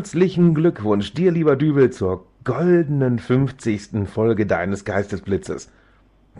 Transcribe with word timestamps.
herzlichen 0.00 0.54
Glückwunsch 0.54 1.12
dir, 1.12 1.30
lieber 1.30 1.56
Dübel, 1.56 1.90
zur 1.90 2.24
goldenen 2.42 3.18
50. 3.18 4.08
Folge 4.08 4.46
deines 4.46 4.86
Geistesblitzes. 4.86 5.70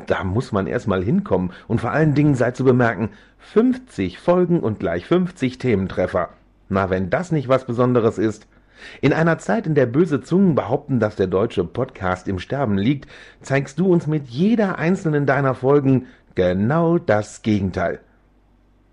Da 0.06 0.25
muss 0.25 0.50
man 0.50 0.67
erstmal 0.67 1.04
hinkommen 1.04 1.52
und 1.68 1.83
vor 1.83 1.91
allen 1.91 2.15
Dingen 2.15 2.34
sei 2.34 2.52
zu 2.52 2.65
bemerken, 2.65 3.10
50 3.36 4.18
Folgen 4.18 4.60
und 4.60 4.81
gleich 4.81 5.04
50 5.04 5.58
Thementreffer. 5.58 6.31
Na, 6.70 6.88
wenn 6.88 7.10
das 7.10 7.33
nicht 7.33 7.50
was 7.50 7.67
Besonderes 7.67 8.16
ist. 8.16 8.46
In 9.02 9.12
einer 9.12 9.36
Zeit, 9.36 9.66
in 9.66 9.74
der 9.74 9.84
böse 9.84 10.22
Zungen 10.22 10.54
behaupten, 10.54 10.98
dass 10.98 11.16
der 11.16 11.27
deutsche 11.27 11.64
Podcast 11.64 12.29
im 12.29 12.38
Sterben 12.38 12.79
liegt, 12.79 13.11
zeigst 13.42 13.79
du 13.79 13.92
uns 13.92 14.06
mit 14.06 14.29
jeder 14.29 14.79
einzelnen 14.79 15.27
deiner 15.27 15.54
Folgen 15.54 16.06
genau 16.34 16.96
das 16.96 17.42
Gegenteil. 17.42 18.00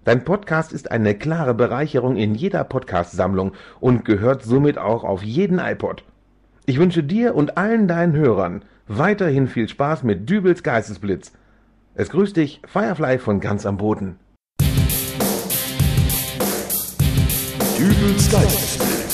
Dein 0.07 0.23
Podcast 0.23 0.71
ist 0.71 0.89
eine 0.89 1.15
klare 1.15 1.53
Bereicherung 1.53 2.15
in 2.15 2.33
jeder 2.33 2.63
Podcast-Sammlung 2.63 3.51
und 3.81 4.05
gehört 4.05 4.41
somit 4.41 4.77
auch 4.77 5.03
auf 5.03 5.21
jeden 5.21 5.59
iPod. 5.59 6.05
Ich 6.65 6.79
wünsche 6.79 7.03
dir 7.03 7.35
und 7.35 7.57
allen 7.57 7.89
deinen 7.89 8.15
Hörern 8.15 8.63
weiterhin 8.87 9.49
viel 9.49 9.67
Spaß 9.67 10.03
mit 10.03 10.29
Dübels 10.29 10.63
Geistesblitz. 10.63 11.33
Es 11.93 12.09
grüßt 12.09 12.37
dich 12.37 12.61
Firefly 12.65 13.19
von 13.19 13.41
ganz 13.41 13.65
am 13.65 13.75
Boden. 13.75 14.17
Dübels 17.77 18.31
Geistesblitz. 18.31 19.06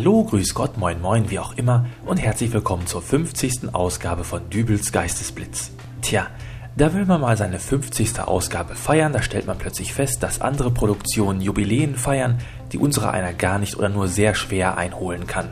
Hallo, 0.00 0.24
grüß 0.24 0.54
Gott, 0.54 0.78
moin 0.78 0.98
moin, 1.02 1.28
wie 1.28 1.38
auch 1.38 1.58
immer 1.58 1.84
und 2.06 2.16
herzlich 2.16 2.50
willkommen 2.54 2.86
zur 2.86 3.02
50. 3.02 3.74
Ausgabe 3.74 4.24
von 4.24 4.48
Dübels 4.48 4.92
Geistesblitz. 4.92 5.72
Tja, 6.00 6.28
da 6.74 6.94
will 6.94 7.04
man 7.04 7.20
mal 7.20 7.36
seine 7.36 7.58
50. 7.58 8.18
Ausgabe 8.20 8.76
feiern, 8.76 9.12
da 9.12 9.20
stellt 9.20 9.46
man 9.46 9.58
plötzlich 9.58 9.92
fest, 9.92 10.22
dass 10.22 10.40
andere 10.40 10.70
Produktionen 10.70 11.42
Jubiläen 11.42 11.96
feiern, 11.96 12.38
die 12.72 12.78
unsere 12.78 13.10
einer 13.10 13.34
gar 13.34 13.58
nicht 13.58 13.76
oder 13.76 13.90
nur 13.90 14.08
sehr 14.08 14.34
schwer 14.34 14.78
einholen 14.78 15.26
kann. 15.26 15.50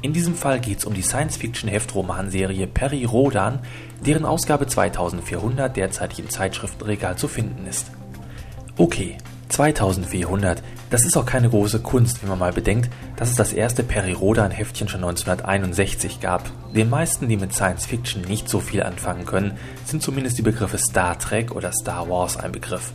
In 0.00 0.12
diesem 0.12 0.36
Fall 0.36 0.60
geht 0.60 0.78
es 0.78 0.84
um 0.84 0.94
die 0.94 1.02
Science-Fiction-Heftromanserie 1.02 2.68
Perry 2.68 3.04
Rodan, 3.04 3.58
deren 4.06 4.26
Ausgabe 4.26 4.68
2400 4.68 5.76
derzeit 5.76 6.16
im 6.20 6.30
Zeitschriftenregal 6.30 7.16
zu 7.16 7.26
finden 7.26 7.66
ist. 7.66 7.90
Okay, 8.76 9.18
2400, 9.48 10.62
das 10.90 11.04
ist 11.04 11.16
auch 11.16 11.26
keine 11.26 11.48
große 11.48 11.80
Kunst, 11.80 12.22
wenn 12.22 12.28
man 12.28 12.38
mal 12.38 12.52
bedenkt, 12.52 12.90
dass 13.16 13.30
es 13.30 13.36
das 13.36 13.52
erste 13.52 13.82
Perry 13.82 14.12
Rodan-Heftchen 14.12 14.88
schon 14.88 15.02
1961 15.02 16.20
gab. 16.20 16.50
Den 16.74 16.90
meisten, 16.90 17.28
die 17.28 17.36
mit 17.36 17.54
Science 17.54 17.86
Fiction 17.86 18.22
nicht 18.22 18.48
so 18.48 18.60
viel 18.60 18.82
anfangen 18.82 19.26
können, 19.26 19.58
sind 19.84 20.02
zumindest 20.02 20.38
die 20.38 20.42
Begriffe 20.42 20.78
Star 20.78 21.18
Trek 21.18 21.52
oder 21.54 21.72
Star 21.72 22.08
Wars 22.08 22.36
ein 22.36 22.52
Begriff. 22.52 22.92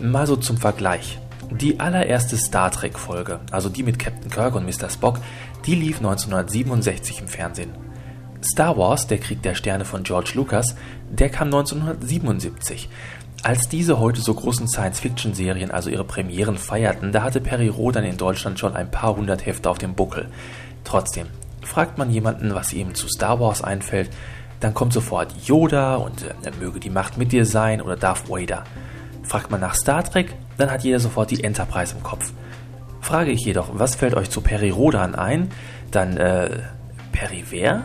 Mal 0.00 0.26
so 0.26 0.36
zum 0.36 0.58
Vergleich. 0.58 1.18
Die 1.50 1.80
allererste 1.80 2.36
Star 2.36 2.70
Trek-Folge, 2.70 3.40
also 3.50 3.68
die 3.70 3.82
mit 3.82 3.98
Captain 3.98 4.30
Kirk 4.30 4.54
und 4.54 4.66
Mr. 4.66 4.90
Spock, 4.90 5.18
die 5.64 5.74
lief 5.74 5.96
1967 5.96 7.20
im 7.22 7.28
Fernsehen. 7.28 7.72
Star 8.42 8.76
Wars, 8.76 9.06
der 9.06 9.18
Krieg 9.18 9.42
der 9.42 9.54
Sterne 9.54 9.84
von 9.84 10.02
George 10.04 10.32
Lucas, 10.34 10.76
der 11.10 11.28
kam 11.28 11.48
1977. 11.48 12.88
Als 13.44 13.68
diese 13.68 14.00
heute 14.00 14.20
so 14.20 14.34
großen 14.34 14.66
Science-Fiction-Serien 14.66 15.70
also 15.70 15.90
ihre 15.90 16.04
Premieren 16.04 16.58
feierten, 16.58 17.12
da 17.12 17.22
hatte 17.22 17.40
Perry 17.40 17.68
Rodan 17.68 18.04
in 18.04 18.16
Deutschland 18.16 18.58
schon 18.58 18.74
ein 18.74 18.90
paar 18.90 19.16
hundert 19.16 19.46
Hefte 19.46 19.70
auf 19.70 19.78
dem 19.78 19.94
Buckel. 19.94 20.28
Trotzdem, 20.84 21.28
fragt 21.62 21.98
man 21.98 22.10
jemanden, 22.10 22.54
was 22.54 22.72
ihm 22.72 22.94
zu 22.94 23.08
Star 23.08 23.38
Wars 23.38 23.62
einfällt, 23.62 24.10
dann 24.58 24.74
kommt 24.74 24.92
sofort 24.92 25.32
Yoda 25.46 25.96
und 25.96 26.24
äh, 26.24 26.50
möge 26.58 26.80
die 26.80 26.90
Macht 26.90 27.16
mit 27.16 27.30
dir 27.30 27.46
sein 27.46 27.80
oder 27.80 27.96
Darth 27.96 28.28
Vader. 28.28 28.64
Fragt 29.22 29.52
man 29.52 29.60
nach 29.60 29.76
Star 29.76 30.02
Trek, 30.02 30.34
dann 30.56 30.70
hat 30.70 30.82
jeder 30.82 30.98
sofort 30.98 31.30
die 31.30 31.44
Enterprise 31.44 31.94
im 31.94 32.02
Kopf. 32.02 32.32
Frage 33.00 33.30
ich 33.30 33.44
jedoch, 33.44 33.70
was 33.72 33.94
fällt 33.94 34.14
euch 34.14 34.30
zu 34.30 34.40
Perry 34.40 34.70
Rodan 34.70 35.14
ein, 35.14 35.50
dann, 35.92 36.16
äh, 36.16 36.58
Perry 37.12 37.44
wer? 37.50 37.84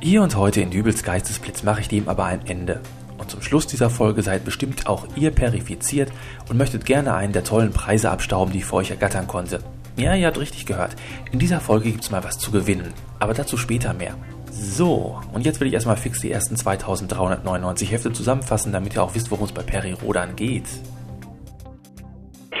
Hier 0.00 0.22
und 0.22 0.34
heute 0.34 0.62
in 0.62 0.70
Dübels 0.70 1.02
Geistesblitz 1.02 1.62
mache 1.62 1.82
ich 1.82 1.88
dem 1.88 2.08
aber 2.08 2.24
ein 2.24 2.46
Ende. 2.46 2.80
Und 3.22 3.30
zum 3.30 3.40
Schluss 3.40 3.68
dieser 3.68 3.88
Folge 3.88 4.20
seid 4.22 4.44
bestimmt 4.44 4.88
auch 4.88 5.06
ihr 5.14 5.30
perifiziert 5.30 6.10
und 6.48 6.58
möchtet 6.58 6.84
gerne 6.84 7.14
einen 7.14 7.32
der 7.32 7.44
tollen 7.44 7.72
Preise 7.72 8.10
abstauben, 8.10 8.52
die 8.52 8.58
ich 8.58 8.64
für 8.64 8.74
euch 8.76 8.90
ergattern 8.90 9.28
konnte. 9.28 9.60
Ja, 9.96 10.16
ihr 10.16 10.26
habt 10.26 10.40
richtig 10.40 10.66
gehört. 10.66 10.96
In 11.30 11.38
dieser 11.38 11.60
Folge 11.60 11.92
gibt's 11.92 12.10
mal 12.10 12.24
was 12.24 12.38
zu 12.38 12.50
gewinnen. 12.50 12.92
Aber 13.20 13.32
dazu 13.32 13.56
später 13.56 13.94
mehr. 13.94 14.16
So, 14.50 15.20
und 15.32 15.46
jetzt 15.46 15.60
will 15.60 15.68
ich 15.68 15.74
erstmal 15.74 15.96
fix 15.96 16.20
die 16.20 16.32
ersten 16.32 16.56
2399 16.56 17.92
Hefte 17.92 18.12
zusammenfassen, 18.12 18.72
damit 18.72 18.94
ihr 18.94 19.04
auch 19.04 19.14
wisst, 19.14 19.30
worum 19.30 19.44
es 19.44 19.52
bei 19.52 19.62
Perry 19.62 19.92
Rodan 19.92 20.34
geht. 20.34 20.66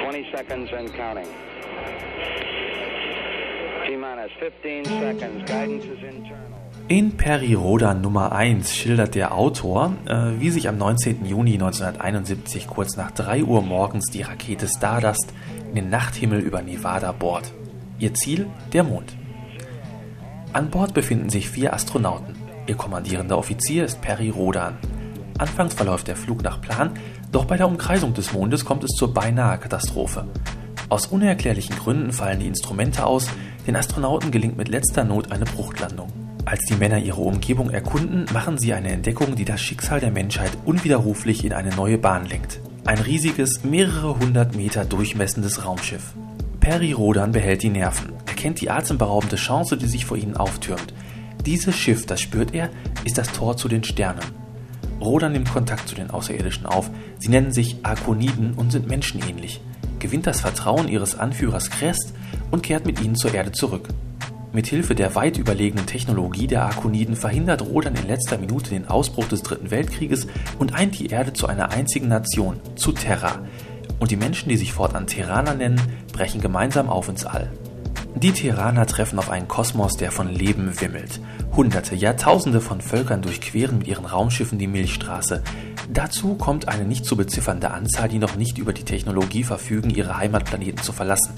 20 0.00 0.26
seconds 0.30 0.72
and 0.72 0.94
counting. 0.94 1.26
T-minus 3.84 4.30
15 4.38 4.84
seconds. 4.84 5.50
Guidance 5.50 5.86
is 5.86 6.02
internal. 6.04 6.61
In 6.88 7.16
Perry 7.16 7.54
Rodan 7.54 8.00
Nummer 8.00 8.32
1 8.32 8.74
schildert 8.74 9.14
der 9.14 9.34
Autor, 9.34 9.94
äh, 10.06 10.40
wie 10.40 10.50
sich 10.50 10.68
am 10.68 10.78
19. 10.78 11.24
Juni 11.24 11.54
1971 11.54 12.66
kurz 12.66 12.96
nach 12.96 13.12
3 13.12 13.44
Uhr 13.44 13.62
morgens 13.62 14.06
die 14.06 14.22
Rakete 14.22 14.66
Stardust 14.66 15.32
in 15.68 15.76
den 15.76 15.90
Nachthimmel 15.90 16.40
über 16.40 16.60
Nevada 16.60 17.12
bohrt. 17.12 17.52
Ihr 17.98 18.12
Ziel 18.14 18.46
der 18.72 18.82
Mond. 18.82 19.16
An 20.52 20.70
Bord 20.70 20.92
befinden 20.92 21.30
sich 21.30 21.48
vier 21.48 21.72
Astronauten. 21.72 22.34
Ihr 22.66 22.74
kommandierender 22.74 23.38
Offizier 23.38 23.84
ist 23.84 24.02
Perry 24.02 24.28
Rodan. 24.28 24.76
Anfangs 25.38 25.74
verläuft 25.74 26.08
der 26.08 26.16
Flug 26.16 26.42
nach 26.42 26.60
Plan, 26.60 26.90
doch 27.30 27.44
bei 27.44 27.56
der 27.56 27.68
Umkreisung 27.68 28.12
des 28.12 28.32
Mondes 28.32 28.64
kommt 28.64 28.84
es 28.84 28.90
zur 28.90 29.14
beinahe 29.14 29.58
Katastrophe. 29.58 30.26
Aus 30.88 31.06
unerklärlichen 31.06 31.76
Gründen 31.76 32.12
fallen 32.12 32.40
die 32.40 32.48
Instrumente 32.48 33.06
aus, 33.06 33.28
den 33.66 33.76
Astronauten 33.76 34.30
gelingt 34.30 34.58
mit 34.58 34.68
letzter 34.68 35.04
Not 35.04 35.32
eine 35.32 35.46
Bruchtlandung. 35.46 36.21
Als 36.44 36.64
die 36.64 36.74
Männer 36.74 36.98
ihre 36.98 37.20
Umgebung 37.20 37.70
erkunden, 37.70 38.26
machen 38.32 38.58
sie 38.58 38.74
eine 38.74 38.90
Entdeckung, 38.90 39.36
die 39.36 39.44
das 39.44 39.60
Schicksal 39.60 40.00
der 40.00 40.10
Menschheit 40.10 40.50
unwiderruflich 40.64 41.44
in 41.44 41.52
eine 41.52 41.74
neue 41.74 41.98
Bahn 41.98 42.26
lenkt. 42.26 42.60
Ein 42.84 42.98
riesiges, 42.98 43.62
mehrere 43.62 44.18
hundert 44.18 44.56
Meter 44.56 44.84
durchmessendes 44.84 45.64
Raumschiff. 45.64 46.14
Perry 46.58 46.92
Rodan 46.92 47.30
behält 47.30 47.62
die 47.62 47.70
Nerven. 47.70 48.12
Er 48.26 48.34
kennt 48.34 48.60
die 48.60 48.70
atemberaubende 48.70 49.36
Chance, 49.36 49.76
die 49.76 49.86
sich 49.86 50.04
vor 50.04 50.16
ihnen 50.16 50.36
auftürmt. 50.36 50.92
Dieses 51.46 51.76
Schiff, 51.76 52.06
das 52.06 52.20
spürt 52.20 52.54
er, 52.54 52.70
ist 53.04 53.18
das 53.18 53.30
Tor 53.32 53.56
zu 53.56 53.68
den 53.68 53.84
Sternen. 53.84 54.22
Rodan 55.00 55.32
nimmt 55.32 55.52
Kontakt 55.52 55.88
zu 55.88 55.94
den 55.94 56.10
Außerirdischen 56.10 56.66
auf. 56.66 56.90
Sie 57.18 57.28
nennen 57.28 57.52
sich 57.52 57.76
Arkoniden 57.84 58.54
und 58.54 58.72
sind 58.72 58.88
menschenähnlich. 58.88 59.60
Gewinnt 60.00 60.26
das 60.26 60.40
Vertrauen 60.40 60.88
ihres 60.88 61.16
Anführers 61.18 61.70
Crest 61.70 62.14
und 62.50 62.64
kehrt 62.64 62.84
mit 62.84 63.00
ihnen 63.00 63.14
zur 63.14 63.32
Erde 63.32 63.52
zurück. 63.52 63.88
Mithilfe 64.52 64.94
der 64.94 65.14
weit 65.14 65.38
überlegenen 65.38 65.86
Technologie 65.86 66.46
der 66.46 66.64
Arkoniden 66.64 67.16
verhindert 67.16 67.62
Rodan 67.62 67.94
in 67.94 68.06
letzter 68.06 68.36
Minute 68.36 68.68
den 68.68 68.86
Ausbruch 68.86 69.26
des 69.26 69.42
Dritten 69.42 69.70
Weltkrieges 69.70 70.26
und 70.58 70.74
eint 70.74 70.98
die 70.98 71.06
Erde 71.06 71.32
zu 71.32 71.46
einer 71.46 71.70
einzigen 71.70 72.08
Nation, 72.08 72.60
zu 72.74 72.92
Terra. 72.92 73.38
Und 73.98 74.10
die 74.10 74.16
Menschen, 74.16 74.50
die 74.50 74.58
sich 74.58 74.74
fortan 74.74 75.06
Terraner 75.06 75.54
nennen, 75.54 75.80
brechen 76.12 76.42
gemeinsam 76.42 76.90
auf 76.90 77.08
ins 77.08 77.24
All. 77.24 77.50
Die 78.14 78.32
Terraner 78.32 78.86
treffen 78.86 79.18
auf 79.18 79.30
einen 79.30 79.48
Kosmos, 79.48 79.96
der 79.96 80.12
von 80.12 80.28
Leben 80.28 80.80
wimmelt. 80.80 81.18
Hunderte, 81.56 81.94
Jahrtausende 81.94 82.60
von 82.60 82.82
Völkern 82.82 83.22
durchqueren 83.22 83.78
mit 83.78 83.86
ihren 83.86 84.04
Raumschiffen 84.04 84.58
die 84.58 84.66
Milchstraße. 84.66 85.42
Dazu 85.90 86.34
kommt 86.34 86.68
eine 86.68 86.84
nicht 86.84 87.06
zu 87.06 87.16
beziffernde 87.16 87.70
Anzahl, 87.70 88.08
die 88.08 88.18
noch 88.18 88.36
nicht 88.36 88.58
über 88.58 88.74
die 88.74 88.84
Technologie 88.84 89.44
verfügen, 89.44 89.90
ihre 89.90 90.18
Heimatplaneten 90.18 90.82
zu 90.82 90.92
verlassen. 90.92 91.32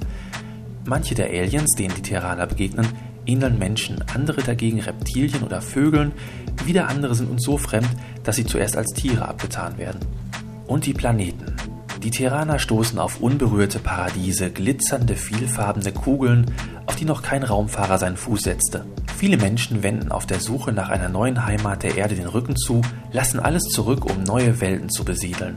Manche 0.86 1.14
der 1.14 1.30
Aliens, 1.30 1.70
denen 1.76 1.94
die 1.94 2.02
Terraner 2.02 2.46
begegnen, 2.46 2.86
ähneln 3.26 3.58
Menschen, 3.58 4.04
andere 4.14 4.42
dagegen 4.42 4.80
Reptilien 4.80 5.42
oder 5.42 5.62
Vögeln, 5.62 6.12
wieder 6.66 6.88
andere 6.88 7.14
sind 7.14 7.30
uns 7.30 7.42
so 7.42 7.56
fremd, 7.56 7.88
dass 8.22 8.36
sie 8.36 8.44
zuerst 8.44 8.76
als 8.76 8.92
Tiere 8.92 9.26
abgetan 9.26 9.78
werden. 9.78 10.00
Und 10.66 10.86
die 10.86 10.94
Planeten. 10.94 11.56
Die 12.02 12.10
Terraner 12.10 12.58
stoßen 12.58 12.98
auf 12.98 13.20
unberührte 13.20 13.78
Paradiese, 13.78 14.50
glitzernde, 14.50 15.16
vielfarbene 15.16 15.92
Kugeln, 15.92 16.50
auf 16.84 16.96
die 16.96 17.06
noch 17.06 17.22
kein 17.22 17.44
Raumfahrer 17.44 17.96
seinen 17.96 18.18
Fuß 18.18 18.42
setzte. 18.42 18.84
Viele 19.16 19.38
Menschen 19.38 19.82
wenden 19.82 20.12
auf 20.12 20.26
der 20.26 20.40
Suche 20.40 20.72
nach 20.72 20.90
einer 20.90 21.08
neuen 21.08 21.46
Heimat 21.46 21.82
der 21.82 21.96
Erde 21.96 22.14
den 22.14 22.26
Rücken 22.26 22.56
zu, 22.56 22.82
lassen 23.10 23.40
alles 23.40 23.62
zurück, 23.64 24.04
um 24.04 24.22
neue 24.22 24.60
Welten 24.60 24.90
zu 24.90 25.02
besiedeln. 25.02 25.56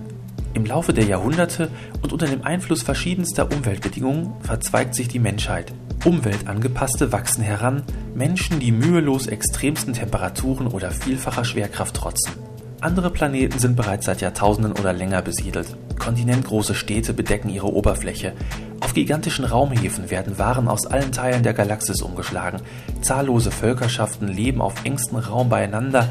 Im 0.57 0.65
Laufe 0.65 0.92
der 0.92 1.06
Jahrhunderte 1.06 1.69
und 2.01 2.12
unter 2.12 2.25
dem 2.25 2.44
Einfluss 2.44 2.81
verschiedenster 2.81 3.51
Umweltbedingungen 3.51 4.33
verzweigt 4.42 4.95
sich 4.95 5.07
die 5.07 5.19
Menschheit. 5.19 5.71
Umweltangepasste 6.04 7.12
wachsen 7.12 7.44
heran, 7.44 7.83
Menschen, 8.15 8.59
die 8.59 8.71
mühelos 8.71 9.27
extremsten 9.27 9.94
Temperaturen 9.94 10.65
oder 10.65 10.89
vielfacher 10.89 11.45
Schwerkraft 11.45 11.95
trotzen. 11.95 12.33
Andere 12.81 13.12
Planeten 13.12 13.59
sind 13.59 13.75
bereits 13.75 14.07
seit 14.07 14.21
Jahrtausenden 14.21 14.71
oder 14.71 14.94
länger 14.94 15.21
besiedelt. 15.21 15.77
Kontinentgroße 16.00 16.74
Städte 16.74 17.13
bedecken 17.13 17.50
ihre 17.50 17.71
Oberfläche. 17.71 18.33
Auf 18.80 18.95
gigantischen 18.95 19.45
Raumhäfen 19.45 20.10
werden 20.10 20.39
Waren 20.39 20.68
aus 20.68 20.88
allen 20.88 21.12
Teilen 21.12 21.44
der 21.44 21.53
Galaxis 21.53 22.01
umgeschlagen. 22.01 22.62
Zahllose 23.01 23.51
Völkerschaften 23.51 24.27
leben 24.27 24.62
auf 24.62 24.86
engstem 24.86 25.19
Raum 25.19 25.50
beieinander, 25.50 26.10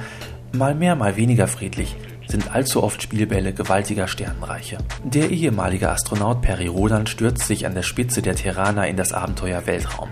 mal 0.52 0.76
mehr, 0.76 0.94
mal 0.94 1.16
weniger 1.16 1.49
friedlich, 1.49 1.96
sind 2.28 2.55
allzu 2.55 2.82
oft 2.82 3.02
Spielbälle 3.02 3.52
gewaltiger 3.52 4.08
Sternenreiche. 4.08 4.78
Der 5.05 5.31
ehemalige 5.31 5.90
Astronaut 5.90 6.43
Perry 6.43 6.67
Rodan 6.67 7.06
stürzt 7.06 7.46
sich 7.46 7.67
an 7.67 7.75
der 7.75 7.82
Spitze 7.82 8.23
der 8.23 8.34
Terraner 8.34 8.87
in 8.88 8.96
das 8.96 9.12
Abenteuer 9.12 9.67
Weltraum. 9.67 10.08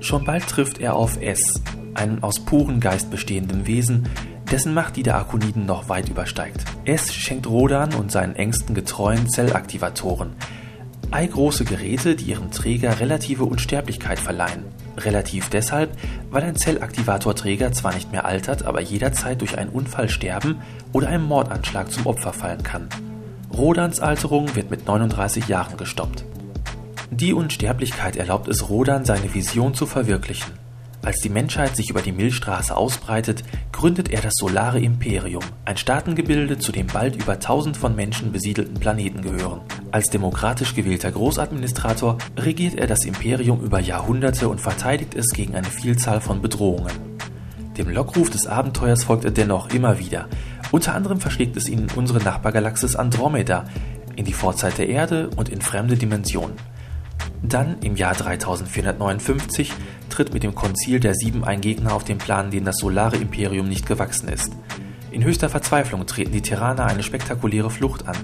Schon 0.00 0.24
bald 0.24 0.46
trifft 0.46 0.80
er 0.80 0.96
auf 0.96 1.20
S, 1.20 1.62
einen 1.94 2.22
aus 2.22 2.40
purem 2.44 2.80
Geist 2.80 3.10
bestehenden 3.10 3.66
Wesen, 3.66 4.08
dessen 4.50 4.74
Macht 4.74 4.96
die 4.96 5.02
der 5.02 5.16
Arkoniden 5.16 5.64
noch 5.66 5.88
weit 5.88 6.08
übersteigt. 6.08 6.64
S 6.84 7.14
schenkt 7.14 7.46
Rodan 7.46 7.94
und 7.94 8.10
seinen 8.10 8.36
engsten 8.36 8.74
Getreuen 8.74 9.28
Zellaktivatoren, 9.28 10.32
eigroße 11.10 11.64
Geräte, 11.64 12.16
die 12.16 12.24
ihrem 12.24 12.50
Träger 12.50 13.00
relative 13.00 13.44
Unsterblichkeit 13.44 14.18
verleihen. 14.18 14.64
Relativ 14.96 15.48
deshalb, 15.48 15.96
weil 16.30 16.42
ein 16.42 16.56
Zellaktivatorträger 16.56 17.72
zwar 17.72 17.94
nicht 17.94 18.12
mehr 18.12 18.24
altert, 18.24 18.64
aber 18.64 18.80
jederzeit 18.80 19.40
durch 19.40 19.58
einen 19.58 19.70
Unfall 19.70 20.08
sterben 20.08 20.60
oder 20.92 21.08
einem 21.08 21.24
Mordanschlag 21.24 21.90
zum 21.90 22.06
Opfer 22.06 22.32
fallen 22.32 22.62
kann. 22.62 22.88
Rodans 23.52 24.00
Alterung 24.00 24.54
wird 24.54 24.70
mit 24.70 24.86
39 24.86 25.48
Jahren 25.48 25.76
gestoppt. 25.76 26.24
Die 27.10 27.34
Unsterblichkeit 27.34 28.16
erlaubt 28.16 28.48
es 28.48 28.70
Rodan, 28.70 29.04
seine 29.04 29.34
Vision 29.34 29.74
zu 29.74 29.86
verwirklichen. 29.86 30.61
Als 31.04 31.18
die 31.18 31.30
Menschheit 31.30 31.74
sich 31.74 31.90
über 31.90 32.00
die 32.00 32.12
Milchstraße 32.12 32.76
ausbreitet, 32.76 33.42
gründet 33.72 34.12
er 34.12 34.20
das 34.20 34.34
Solare 34.36 34.78
Imperium, 34.78 35.42
ein 35.64 35.76
Staatengebilde, 35.76 36.58
zu 36.58 36.70
dem 36.70 36.86
bald 36.86 37.16
über 37.16 37.32
1000 37.32 37.76
von 37.76 37.96
Menschen 37.96 38.30
besiedelten 38.30 38.74
Planeten 38.74 39.20
gehören. 39.20 39.62
Als 39.90 40.10
demokratisch 40.10 40.76
gewählter 40.76 41.10
Großadministrator 41.10 42.18
regiert 42.36 42.76
er 42.76 42.86
das 42.86 43.04
Imperium 43.04 43.60
über 43.62 43.80
Jahrhunderte 43.80 44.48
und 44.48 44.60
verteidigt 44.60 45.16
es 45.16 45.30
gegen 45.30 45.56
eine 45.56 45.66
Vielzahl 45.66 46.20
von 46.20 46.40
Bedrohungen. 46.40 46.92
Dem 47.76 47.88
Lockruf 47.88 48.30
des 48.30 48.46
Abenteuers 48.46 49.02
folgt 49.02 49.24
er 49.24 49.32
dennoch 49.32 49.70
immer 49.70 49.98
wieder. 49.98 50.28
Unter 50.70 50.94
anderem 50.94 51.20
verschlägt 51.20 51.56
es 51.56 51.68
ihn 51.68 51.80
in 51.80 51.90
unsere 51.96 52.20
Nachbargalaxis 52.20 52.94
Andromeda, 52.94 53.64
in 54.14 54.24
die 54.24 54.32
Vorzeit 54.32 54.78
der 54.78 54.88
Erde 54.88 55.30
und 55.34 55.48
in 55.48 55.62
fremde 55.62 55.96
Dimensionen. 55.96 56.54
Dann, 57.42 57.80
im 57.80 57.96
Jahr 57.96 58.14
3459, 58.14 59.72
tritt 60.12 60.32
mit 60.32 60.42
dem 60.42 60.54
Konzil 60.54 61.00
der 61.00 61.14
Sieben 61.14 61.42
ein 61.44 61.60
Gegner 61.60 61.94
auf 61.94 62.04
den 62.04 62.18
Plan, 62.18 62.50
dem 62.50 62.64
das 62.64 62.76
Solare 62.76 63.16
Imperium 63.16 63.68
nicht 63.68 63.86
gewachsen 63.86 64.28
ist. 64.28 64.52
In 65.10 65.24
höchster 65.24 65.48
Verzweiflung 65.48 66.06
treten 66.06 66.32
die 66.32 66.42
Terraner 66.42 66.86
eine 66.86 67.02
spektakuläre 67.02 67.70
Flucht 67.70 68.06
an. 68.06 68.16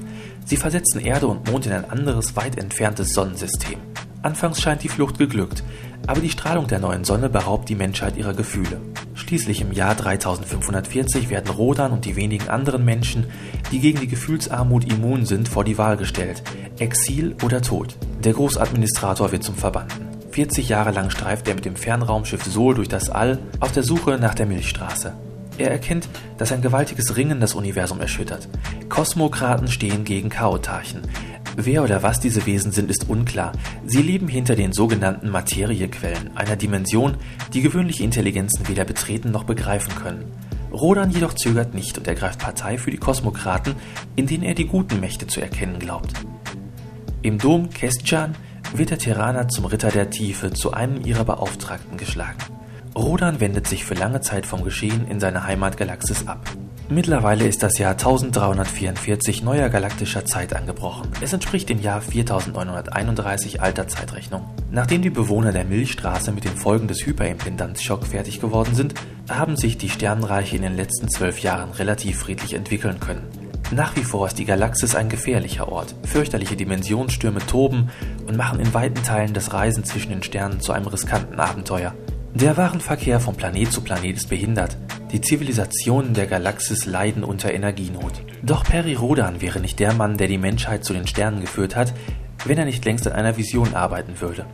Sie 0.44 0.56
versetzen 0.56 1.00
Erde 1.00 1.26
und 1.26 1.50
Mond 1.50 1.67
in 1.67 1.73
ein 1.73 1.90
anderes, 1.90 2.37
weit 2.37 2.56
entferntes 2.58 3.12
Sonnensystem. 3.12 3.79
Anfangs 4.23 4.61
scheint 4.61 4.82
die 4.82 4.88
Flucht 4.88 5.19
geglückt, 5.19 5.62
aber 6.06 6.20
die 6.20 6.31
Strahlung 6.31 6.67
der 6.67 6.79
neuen 6.79 7.05
Sonne 7.05 7.29
beraubt 7.29 7.69
die 7.69 7.75
Menschheit 7.75 8.17
ihrer 8.17 8.35
Gefühle. 8.35 8.81
Schließlich 9.14 9.61
im 9.61 9.73
Jahr 9.73 9.94
3540 9.94 11.29
werden 11.29 11.50
Rodan 11.50 11.93
und 11.93 12.05
die 12.05 12.17
wenigen 12.17 12.49
anderen 12.49 12.85
Menschen, 12.85 13.26
die 13.70 13.81
gegen 13.81 14.00
die 14.00 14.08
Gefühlsarmut 14.08 14.90
immun 14.90 15.26
sind, 15.26 15.49
vor 15.49 15.64
die 15.64 15.79
Wahl 15.79 15.96
gestellt: 15.96 16.43
Exil 16.79 17.37
oder 17.44 17.62
Tod. 17.62 17.96
Der 18.25 18.32
Großadministrator 18.32 19.32
wird 19.32 19.44
zum 19.44 19.55
Verbannten. 19.55 20.07
40 20.38 20.69
Jahre 20.69 20.93
lang 20.93 21.11
streift 21.11 21.49
er 21.49 21.56
mit 21.56 21.64
dem 21.64 21.75
Fernraumschiff 21.75 22.44
Sol 22.44 22.76
durch 22.76 22.87
das 22.87 23.11
All 23.11 23.40
auf 23.58 23.73
der 23.73 23.82
Suche 23.82 24.19
nach 24.20 24.37
der 24.37 24.46
Milchstraße. 24.46 25.12
Er 25.58 25.73
erkennt, 25.73 26.08
dass 26.37 26.52
ein 26.52 26.62
gewaltiges 26.62 27.17
Ringen 27.17 27.40
das 27.40 27.56
Universum 27.56 28.00
erschüttert. 28.00 28.49
Kosmokraten 28.88 29.67
stehen 29.67 30.05
gegen 30.05 30.29
Chaotarchen. 30.29 31.00
Wer 31.56 31.82
oder 31.82 32.05
was 32.05 32.20
diese 32.20 32.46
Wesen 32.46 32.70
sind, 32.70 32.88
ist 32.88 33.08
unklar. 33.08 33.50
Sie 33.85 34.00
leben 34.00 34.29
hinter 34.29 34.55
den 34.55 34.73
sogenannten 34.73 35.29
Materiequellen, 35.29 36.37
einer 36.37 36.55
Dimension, 36.55 37.17
die 37.52 37.61
gewöhnliche 37.61 38.05
Intelligenzen 38.05 38.69
weder 38.69 38.85
betreten 38.85 39.32
noch 39.32 39.43
begreifen 39.43 39.96
können. 39.96 40.31
Rodan 40.70 41.11
jedoch 41.11 41.35
zögert 41.35 41.75
nicht 41.75 41.99
und 41.99 42.06
ergreift 42.06 42.38
Partei 42.38 42.79
für 42.79 42.93
die 42.93 42.99
Kosmokraten, 42.99 43.75
in 44.14 44.29
denen 44.29 44.44
er 44.44 44.55
die 44.55 44.69
guten 44.69 45.00
Mächte 45.00 45.26
zu 45.26 45.40
erkennen 45.40 45.81
glaubt. 45.81 46.12
Im 47.23 47.38
Dom 47.38 47.70
Kestjan 47.70 48.37
wird 48.74 48.90
der 48.90 48.98
Terraner 48.98 49.48
zum 49.48 49.64
Ritter 49.64 49.90
der 49.90 50.10
Tiefe, 50.10 50.52
zu 50.52 50.72
einem 50.72 51.04
ihrer 51.04 51.24
Beauftragten 51.24 51.96
geschlagen. 51.96 52.38
Rodan 52.96 53.40
wendet 53.40 53.66
sich 53.66 53.84
für 53.84 53.94
lange 53.94 54.20
Zeit 54.20 54.46
vom 54.46 54.64
Geschehen 54.64 55.06
in 55.08 55.20
seiner 55.20 55.44
Heimatgalaxis 55.44 56.26
ab. 56.26 56.50
Mittlerweile 56.90 57.46
ist 57.46 57.62
das 57.62 57.76
Jahr 57.76 57.92
1344 57.92 59.42
neuer 59.42 59.68
galaktischer 59.68 60.24
Zeit 60.24 60.56
angebrochen. 60.56 61.10
Es 61.20 61.34
entspricht 61.34 61.68
dem 61.68 61.82
Jahr 61.82 62.00
4931 62.00 63.60
alter 63.60 63.88
Zeitrechnung. 63.88 64.48
Nachdem 64.70 65.02
die 65.02 65.10
Bewohner 65.10 65.52
der 65.52 65.66
Milchstraße 65.66 66.32
mit 66.32 66.44
den 66.44 66.56
Folgen 66.56 66.88
des 66.88 67.04
Hyperimpedanzschock 67.04 68.06
fertig 68.06 68.40
geworden 68.40 68.74
sind, 68.74 68.94
haben 69.28 69.56
sich 69.56 69.76
die 69.76 69.90
Sternenreiche 69.90 70.56
in 70.56 70.62
den 70.62 70.76
letzten 70.76 71.10
zwölf 71.10 71.40
Jahren 71.40 71.72
relativ 71.72 72.20
friedlich 72.20 72.54
entwickeln 72.54 73.00
können. 73.00 73.26
Nach 73.70 73.94
wie 73.96 74.04
vor 74.04 74.26
ist 74.26 74.38
die 74.38 74.46
Galaxis 74.46 74.94
ein 74.94 75.10
gefährlicher 75.10 75.70
Ort. 75.70 75.94
Fürchterliche 76.04 76.56
Dimensionsstürme 76.56 77.40
toben 77.40 77.90
und 78.26 78.36
machen 78.36 78.60
in 78.60 78.72
weiten 78.72 79.02
Teilen 79.02 79.34
das 79.34 79.52
Reisen 79.52 79.84
zwischen 79.84 80.08
den 80.08 80.22
Sternen 80.22 80.60
zu 80.60 80.72
einem 80.72 80.86
riskanten 80.86 81.38
Abenteuer. 81.38 81.94
Der 82.34 82.56
Warenverkehr 82.56 83.20
von 83.20 83.36
Planet 83.36 83.70
zu 83.70 83.82
Planet 83.82 84.16
ist 84.16 84.30
behindert. 84.30 84.78
Die 85.12 85.20
Zivilisationen 85.20 86.14
der 86.14 86.26
Galaxis 86.26 86.86
leiden 86.86 87.24
unter 87.24 87.52
Energienot. 87.52 88.22
Doch 88.42 88.64
Peri 88.64 88.94
Rodan 88.94 89.42
wäre 89.42 89.60
nicht 89.60 89.78
der 89.80 89.92
Mann, 89.92 90.16
der 90.16 90.28
die 90.28 90.38
Menschheit 90.38 90.84
zu 90.84 90.94
den 90.94 91.06
Sternen 91.06 91.42
geführt 91.42 91.76
hat, 91.76 91.92
wenn 92.46 92.56
er 92.56 92.64
nicht 92.64 92.86
längst 92.86 93.06
an 93.06 93.12
einer 93.12 93.36
Vision 93.36 93.74
arbeiten 93.74 94.20
würde. 94.20 94.46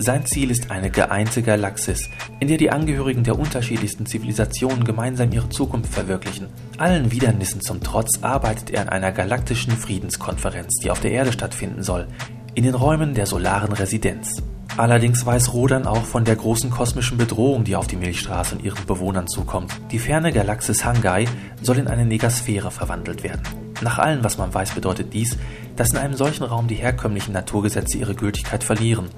Sein 0.00 0.24
Ziel 0.26 0.52
ist 0.52 0.70
eine 0.70 0.90
geeinte 0.90 1.42
Galaxis, 1.42 2.08
in 2.38 2.46
der 2.46 2.56
die 2.56 2.70
Angehörigen 2.70 3.24
der 3.24 3.36
unterschiedlichsten 3.36 4.06
Zivilisationen 4.06 4.84
gemeinsam 4.84 5.32
ihre 5.32 5.48
Zukunft 5.48 5.92
verwirklichen. 5.92 6.46
Allen 6.78 7.10
Widernissen 7.10 7.60
zum 7.60 7.82
Trotz 7.82 8.22
arbeitet 8.22 8.70
er 8.70 8.82
an 8.82 8.88
einer 8.88 9.10
galaktischen 9.10 9.72
Friedenskonferenz, 9.72 10.76
die 10.84 10.92
auf 10.92 11.00
der 11.00 11.10
Erde 11.10 11.32
stattfinden 11.32 11.82
soll, 11.82 12.06
in 12.54 12.62
den 12.62 12.74
Räumen 12.74 13.14
der 13.14 13.26
solaren 13.26 13.72
Residenz. 13.72 14.40
Allerdings 14.76 15.26
weiß 15.26 15.52
Rodan 15.52 15.88
auch 15.88 16.04
von 16.04 16.24
der 16.24 16.36
großen 16.36 16.70
kosmischen 16.70 17.18
Bedrohung, 17.18 17.64
die 17.64 17.74
auf 17.74 17.88
die 17.88 17.96
Milchstraße 17.96 18.54
und 18.54 18.64
ihren 18.64 18.86
Bewohnern 18.86 19.26
zukommt. 19.26 19.72
Die 19.90 19.98
ferne 19.98 20.30
Galaxis 20.32 20.84
Hangai 20.84 21.24
soll 21.60 21.78
in 21.78 21.88
eine 21.88 22.06
Negasphäre 22.06 22.70
verwandelt 22.70 23.24
werden. 23.24 23.42
Nach 23.82 23.98
allem, 23.98 24.22
was 24.22 24.38
man 24.38 24.54
weiß, 24.54 24.72
bedeutet 24.72 25.12
dies, 25.12 25.36
dass 25.74 25.90
in 25.90 25.98
einem 25.98 26.14
solchen 26.14 26.44
Raum 26.44 26.68
die 26.68 26.76
herkömmlichen 26.76 27.32
Naturgesetze 27.32 27.98
ihre 27.98 28.14
Gültigkeit 28.14 28.62
verlieren. 28.62 29.08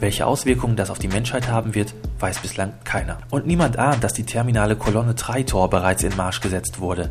Welche 0.00 0.26
Auswirkungen 0.26 0.76
das 0.76 0.90
auf 0.90 0.98
die 0.98 1.08
Menschheit 1.08 1.48
haben 1.48 1.74
wird, 1.74 1.94
weiß 2.18 2.40
bislang 2.40 2.72
keiner. 2.84 3.18
Und 3.30 3.46
niemand 3.46 3.78
ahnt, 3.78 4.02
dass 4.02 4.12
die 4.12 4.24
terminale 4.24 4.76
Kolonne 4.76 5.14
Treitor 5.14 5.70
bereits 5.70 6.02
in 6.02 6.16
Marsch 6.16 6.40
gesetzt 6.40 6.80
wurde. 6.80 7.10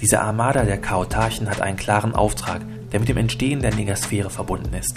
Diese 0.00 0.20
Armada 0.20 0.64
der 0.64 0.78
Chaotarchen 0.78 1.48
hat 1.48 1.60
einen 1.60 1.76
klaren 1.76 2.14
Auftrag, 2.14 2.62
der 2.90 3.00
mit 3.00 3.08
dem 3.08 3.16
Entstehen 3.16 3.60
der 3.60 3.74
Negasphäre 3.74 4.30
verbunden 4.30 4.74
ist. 4.74 4.96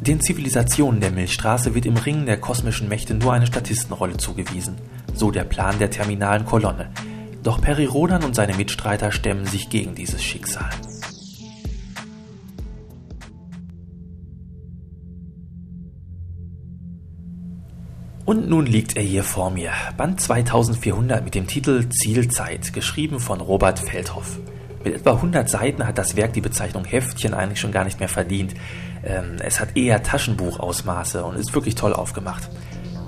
Den 0.00 0.20
Zivilisationen 0.20 1.00
der 1.00 1.12
Milchstraße 1.12 1.74
wird 1.74 1.86
im 1.86 1.96
Ringen 1.96 2.26
der 2.26 2.40
kosmischen 2.40 2.88
Mächte 2.88 3.14
nur 3.14 3.32
eine 3.32 3.46
Statistenrolle 3.46 4.16
zugewiesen, 4.16 4.76
so 5.14 5.30
der 5.30 5.44
Plan 5.44 5.78
der 5.78 5.90
terminalen 5.90 6.44
Kolonne. 6.44 6.90
Doch 7.42 7.60
Peri 7.60 7.86
Rodan 7.86 8.24
und 8.24 8.34
seine 8.34 8.54
Mitstreiter 8.54 9.12
stemmen 9.12 9.46
sich 9.46 9.70
gegen 9.70 9.94
dieses 9.94 10.22
Schicksal. 10.22 10.70
Und 18.24 18.48
nun 18.48 18.66
liegt 18.66 18.96
er 18.96 19.02
hier 19.02 19.24
vor 19.24 19.50
mir, 19.50 19.72
Band 19.96 20.20
2400 20.20 21.24
mit 21.24 21.34
dem 21.34 21.48
Titel 21.48 21.88
Zielzeit, 21.88 22.72
geschrieben 22.72 23.18
von 23.18 23.40
Robert 23.40 23.80
Feldhoff. 23.80 24.38
Mit 24.84 24.94
etwa 24.94 25.14
100 25.14 25.48
Seiten 25.48 25.86
hat 25.86 25.98
das 25.98 26.16
Werk 26.16 26.32
die 26.32 26.40
Bezeichnung 26.40 26.84
Heftchen 26.84 27.34
eigentlich 27.34 27.58
schon 27.58 27.72
gar 27.72 27.84
nicht 27.84 27.98
mehr 27.98 28.08
verdient. 28.08 28.54
Ähm, 29.04 29.36
es 29.40 29.58
hat 29.58 29.76
eher 29.76 30.04
Taschenbuchausmaße 30.04 31.24
und 31.24 31.36
ist 31.36 31.54
wirklich 31.54 31.74
toll 31.74 31.92
aufgemacht. 31.92 32.48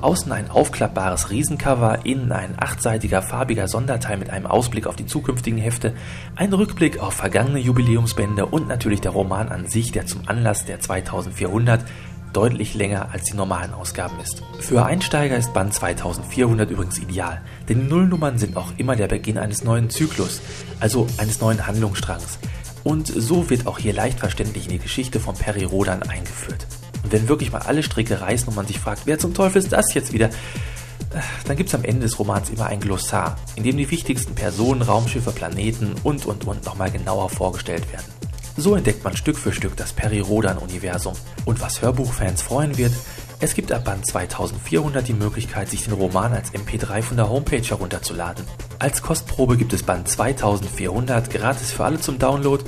Außen 0.00 0.32
ein 0.32 0.50
aufklappbares 0.50 1.30
Riesencover, 1.30 2.04
innen 2.04 2.32
ein 2.32 2.56
achtseitiger 2.58 3.22
farbiger 3.22 3.68
Sonderteil 3.68 4.18
mit 4.18 4.30
einem 4.30 4.46
Ausblick 4.46 4.86
auf 4.86 4.96
die 4.96 5.06
zukünftigen 5.06 5.58
Hefte, 5.58 5.94
ein 6.36 6.52
Rückblick 6.52 6.98
auf 6.98 7.14
vergangene 7.14 7.60
Jubiläumsbände 7.60 8.46
und 8.46 8.68
natürlich 8.68 9.00
der 9.00 9.12
Roman 9.12 9.48
an 9.48 9.66
sich, 9.66 9.92
der 9.92 10.06
zum 10.06 10.22
Anlass 10.26 10.66
der 10.66 10.80
2400 10.80 11.84
deutlich 12.34 12.74
länger 12.74 13.08
als 13.12 13.24
die 13.24 13.36
normalen 13.36 13.72
Ausgaben 13.72 14.18
ist. 14.20 14.42
Für 14.60 14.84
Einsteiger 14.84 15.36
ist 15.36 15.54
Band 15.54 15.72
2400 15.72 16.70
übrigens 16.70 16.98
ideal, 16.98 17.40
denn 17.68 17.88
Nullnummern 17.88 18.38
sind 18.38 18.56
auch 18.56 18.72
immer 18.76 18.96
der 18.96 19.08
Beginn 19.08 19.38
eines 19.38 19.64
neuen 19.64 19.88
Zyklus, 19.88 20.42
also 20.80 21.06
eines 21.16 21.40
neuen 21.40 21.66
Handlungsstrangs. 21.66 22.38
Und 22.82 23.06
so 23.06 23.48
wird 23.48 23.66
auch 23.66 23.78
hier 23.78 23.94
leicht 23.94 24.18
verständlich 24.18 24.66
in 24.66 24.72
die 24.72 24.78
Geschichte 24.78 25.18
von 25.18 25.34
Perry 25.34 25.64
Rodan 25.64 26.02
eingeführt. 26.02 26.66
Und 27.02 27.12
wenn 27.12 27.28
wirklich 27.28 27.52
mal 27.52 27.62
alle 27.62 27.82
Stricke 27.82 28.20
reißen 28.20 28.48
und 28.48 28.56
man 28.56 28.66
sich 28.66 28.78
fragt, 28.78 29.06
wer 29.06 29.18
zum 29.18 29.32
Teufel 29.32 29.58
ist 29.58 29.72
das 29.72 29.94
jetzt 29.94 30.12
wieder, 30.12 30.26
äh, 30.26 31.20
dann 31.46 31.56
gibt 31.56 31.68
es 31.68 31.74
am 31.74 31.84
Ende 31.84 32.02
des 32.02 32.18
Romans 32.18 32.50
immer 32.50 32.66
ein 32.66 32.80
Glossar, 32.80 33.36
in 33.56 33.62
dem 33.62 33.76
die 33.76 33.90
wichtigsten 33.90 34.34
Personen, 34.34 34.82
Raumschiffe, 34.82 35.30
Planeten 35.30 35.94
und 36.02 36.26
und 36.26 36.46
und 36.46 36.64
nochmal 36.64 36.90
genauer 36.90 37.30
vorgestellt 37.30 37.90
werden. 37.92 38.23
So 38.56 38.76
entdeckt 38.76 39.02
man 39.02 39.16
Stück 39.16 39.36
für 39.36 39.52
Stück 39.52 39.76
das 39.76 39.92
Peri-Rodan-Universum. 39.92 41.14
Und 41.44 41.60
was 41.60 41.82
Hörbuchfans 41.82 42.42
freuen 42.42 42.76
wird, 42.78 42.92
Es 43.40 43.54
gibt 43.54 43.72
ab 43.72 43.84
Band 43.84 44.06
2400 44.06 45.06
die 45.06 45.12
Möglichkeit, 45.12 45.68
sich 45.68 45.84
den 45.84 45.92
Roman 45.92 46.32
als 46.32 46.54
MP3 46.54 47.02
von 47.02 47.16
der 47.16 47.28
Homepage 47.28 47.60
herunterzuladen. 47.60 48.44
Als 48.78 49.02
Kostprobe 49.02 49.56
gibt 49.56 49.72
es 49.72 49.82
Band 49.82 50.08
2400 50.08 51.30
gratis 51.30 51.72
für 51.72 51.84
alle 51.84 52.00
zum 52.00 52.18
Download 52.18 52.64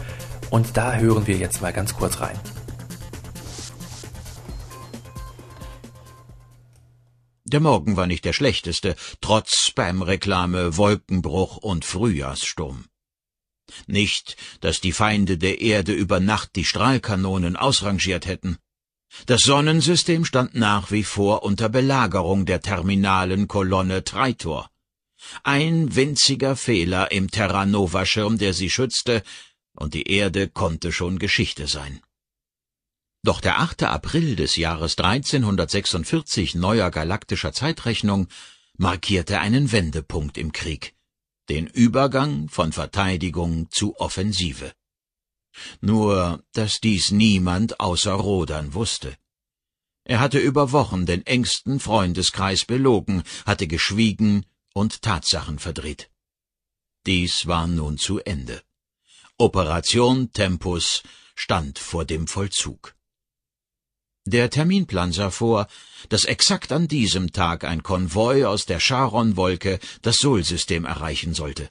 und 0.51 0.77
da 0.77 0.95
hören 0.97 1.27
wir 1.27 1.37
jetzt 1.37 1.63
mal 1.63 1.73
ganz 1.73 1.95
kurz 1.95 2.21
rein. 2.21 2.39
Der 7.45 7.61
Morgen 7.61 7.97
war 7.97 8.07
nicht 8.07 8.25
der 8.25 8.33
schlechteste, 8.33 8.97
trotz 9.21 9.55
Spam-Reklame, 9.67 10.77
Wolkenbruch 10.77 11.57
und 11.59 11.85
Frühjahrssturm. 11.85 12.87
Nicht, 13.87 14.37
dass 14.61 14.81
die 14.81 14.93
Feinde 14.93 15.39
der 15.39 15.61
Erde 15.61 15.93
über 15.93 16.21
Nacht 16.21 16.57
die 16.57 16.65
Strahlkanonen 16.65 17.57
ausrangiert 17.57 18.27
hätten. 18.27 18.59
Das 19.27 19.41
Sonnensystem 19.43 20.25
stand 20.25 20.55
nach 20.55 20.91
wie 20.91 21.05
vor 21.05 21.43
unter 21.43 21.69
Belagerung 21.69 22.45
der 22.45 22.61
terminalen 22.61 23.49
Kolonne 23.49 24.05
Treitor. 24.05 24.71
Ein 25.43 25.95
winziger 25.95 26.57
Fehler 26.57 27.11
im 27.11 27.31
Terranova-Schirm, 27.31 28.39
der 28.39 28.53
sie 28.53 28.71
schützte, 28.71 29.23
und 29.75 29.95
die 29.95 30.11
Erde 30.11 30.49
konnte 30.49 30.93
schon 30.93 31.19
Geschichte 31.19 31.67
sein. 31.67 32.01
Doch 33.23 33.41
der 33.41 33.59
8. 33.61 33.85
April 33.85 34.37
des 34.37 34.57
Jahres 34.57 34.97
1346 34.99 36.55
neuer 36.55 36.91
galaktischer 36.91 37.53
Zeitrechnung 37.53 38.29
markierte 38.77 39.41
einen 39.41 39.73
Wendepunkt 39.73 40.39
im 40.39 40.53
Krieg, 40.53 40.95
den 41.49 41.67
Übergang 41.67 42.49
von 42.49 42.73
Verteidigung 42.73 43.69
zu 43.71 43.97
Offensive. 43.99 44.73
Nur, 45.81 46.45
dass 46.53 46.81
dies 46.83 47.11
niemand 47.11 47.81
außer 47.81 48.13
Rodan 48.13 48.75
wusste. 48.75 49.17
Er 50.05 50.21
hatte 50.21 50.39
über 50.39 50.73
Wochen 50.73 51.07
den 51.07 51.27
engsten 51.27 51.81
Freundeskreis 51.81 52.65
belogen, 52.65 53.23
hatte 53.45 53.67
geschwiegen 53.67 54.47
und 54.75 55.03
Tatsachen 55.03 55.59
verdreht. 55.59 56.11
Dies 57.07 57.47
war 57.47 57.67
nun 57.67 57.99
zu 57.99 58.19
Ende. 58.21 58.63
Operation 59.39 60.33
Tempus 60.33 61.03
stand 61.35 61.79
vor 61.79 62.05
dem 62.05 62.27
Vollzug. 62.27 62.96
Der 64.29 64.51
Terminplan 64.51 65.13
sah 65.13 65.31
vor, 65.31 65.69
dass 66.09 66.25
exakt 66.25 66.73
an 66.73 66.89
diesem 66.89 67.31
Tag 67.31 67.63
ein 67.63 67.85
Konvoi 67.85 68.45
aus 68.45 68.67
der 68.67 68.81
Charon-Wolke 68.81 69.79
das 70.03 70.17
Sol-System 70.17 70.85
erreichen 70.85 71.33
sollte. 71.33 71.71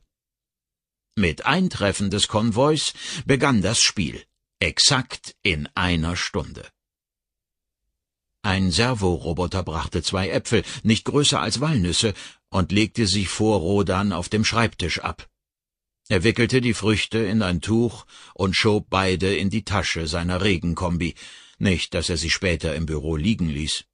Mit 1.17 1.45
Eintreffen 1.45 2.09
des 2.09 2.29
Konvois 2.29 2.93
begann 3.25 3.61
das 3.61 3.79
Spiel, 3.79 4.23
exakt 4.59 5.35
in 5.43 5.67
einer 5.75 6.15
Stunde. 6.15 6.65
Ein 8.41 8.71
Servoroboter 8.71 9.63
brachte 9.63 10.01
zwei 10.01 10.29
Äpfel, 10.29 10.63
nicht 10.83 11.03
größer 11.03 11.41
als 11.41 11.59
Walnüsse, 11.59 12.13
und 12.49 12.71
legte 12.71 13.05
sie 13.05 13.25
vor 13.25 13.59
Rodan 13.59 14.13
auf 14.13 14.29
dem 14.29 14.45
Schreibtisch 14.45 14.99
ab. 14.99 15.27
Er 16.07 16.23
wickelte 16.23 16.61
die 16.61 16.75
Früchte 16.75 17.17
in 17.17 17.41
ein 17.41 17.59
Tuch 17.59 18.05
und 18.33 18.55
schob 18.55 18.87
beide 18.89 19.35
in 19.35 19.49
die 19.49 19.65
Tasche 19.65 20.07
seiner 20.07 20.41
Regenkombi, 20.41 21.15
nicht, 21.59 21.93
dass 21.93 22.09
er 22.09 22.17
sie 22.17 22.29
später 22.29 22.75
im 22.75 22.85
Büro 22.85 23.15
liegen 23.15 23.49
ließ. 23.49 23.85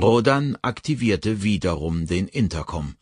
Rodan 0.00 0.56
aktivierte 0.62 1.42
wiederum 1.42 2.06
den 2.06 2.28
Intercom. 2.28 2.96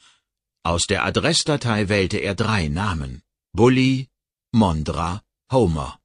Aus 0.62 0.86
der 0.86 1.04
Adressdatei 1.04 1.88
wählte 1.88 2.18
er 2.18 2.34
drei 2.34 2.68
Namen. 2.68 3.22
Bully, 3.52 4.08
Mondra, 4.52 5.22
Homer. 5.50 6.00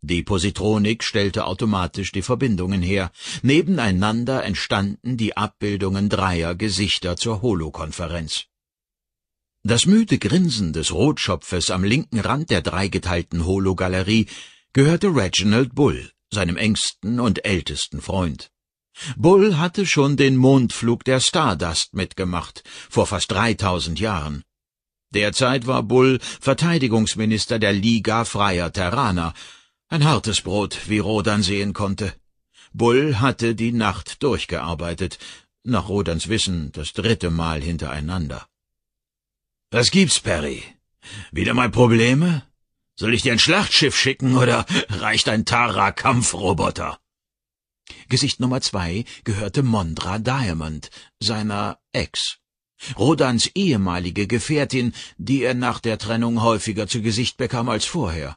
Die 0.00 0.22
Positronik 0.22 1.02
stellte 1.02 1.44
automatisch 1.44 2.12
die 2.12 2.22
Verbindungen 2.22 2.82
her. 2.82 3.10
Nebeneinander 3.42 4.44
entstanden 4.44 5.16
die 5.16 5.36
Abbildungen 5.36 6.08
dreier 6.08 6.54
Gesichter 6.54 7.16
zur 7.16 7.42
Holokonferenz. 7.42 8.46
Das 9.64 9.86
müde 9.86 10.18
Grinsen 10.18 10.72
des 10.72 10.92
Rotschopfes 10.92 11.70
am 11.70 11.82
linken 11.82 12.20
Rand 12.20 12.50
der 12.50 12.62
dreigeteilten 12.62 13.44
Hologalerie 13.44 14.26
gehörte 14.72 15.08
Reginald 15.14 15.74
Bull, 15.74 16.10
seinem 16.32 16.56
engsten 16.56 17.20
und 17.20 17.44
ältesten 17.44 18.00
Freund. 18.00 18.50
Bull 19.16 19.56
hatte 19.56 19.86
schon 19.86 20.16
den 20.16 20.36
Mondflug 20.36 21.04
der 21.04 21.20
Stardust 21.20 21.94
mitgemacht, 21.94 22.64
vor 22.90 23.06
fast 23.06 23.30
3000 23.30 24.00
Jahren. 24.00 24.44
Derzeit 25.10 25.66
war 25.66 25.82
Bull 25.82 26.18
Verteidigungsminister 26.40 27.58
der 27.58 27.72
Liga 27.72 28.24
Freier 28.24 28.72
Terraner, 28.72 29.32
ein 29.88 30.04
hartes 30.04 30.42
Brot, 30.42 30.78
wie 30.88 30.98
Rodan 30.98 31.42
sehen 31.42 31.72
konnte. 31.72 32.12
Bull 32.72 33.20
hatte 33.20 33.54
die 33.54 33.72
Nacht 33.72 34.22
durchgearbeitet, 34.22 35.18
nach 35.64 35.88
Rodans 35.88 36.28
Wissen 36.28 36.72
das 36.72 36.92
dritte 36.92 37.30
Mal 37.30 37.62
hintereinander. 37.62 38.46
Was 39.70 39.90
gibt's, 39.90 40.20
Perry? 40.20 40.62
Wieder 41.32 41.54
mal 41.54 41.70
Probleme? 41.70 42.42
Soll 42.98 43.14
ich 43.14 43.22
dir 43.22 43.30
ein 43.30 43.38
Schlachtschiff 43.38 43.96
schicken 43.96 44.36
oder 44.36 44.66
reicht 44.88 45.28
ein 45.28 45.44
Tara-Kampfroboter? 45.44 46.98
Gesicht 48.08 48.40
Nummer 48.40 48.60
zwei 48.60 49.04
gehörte 49.22 49.62
Mondra 49.62 50.18
Diamond, 50.18 50.90
seiner 51.20 51.78
Ex. 51.92 52.38
Rodans 52.98 53.52
ehemalige 53.54 54.26
Gefährtin, 54.26 54.94
die 55.16 55.44
er 55.44 55.54
nach 55.54 55.78
der 55.78 55.98
Trennung 55.98 56.42
häufiger 56.42 56.88
zu 56.88 57.00
Gesicht 57.00 57.36
bekam 57.36 57.68
als 57.68 57.84
vorher. 57.84 58.36